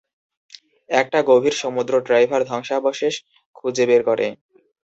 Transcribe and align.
একটা 0.89 1.19
গভীর 1.29 1.55
সমুদ্র 1.61 1.93
ডাইভার 2.07 2.41
ধ্বংসাবশেষ 2.45 3.13
খুঁজে 3.55 3.83
বের 3.87 4.01
করে। 4.03 4.27